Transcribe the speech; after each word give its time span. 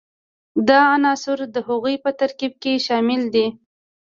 دا 0.67 0.79
عنصر 0.95 1.39
د 1.55 1.57
هغوي 1.67 1.95
په 2.03 2.09
ترکیب 2.19 2.53
کې 2.63 2.83
شامل 2.87 3.21
دي. 3.33 3.47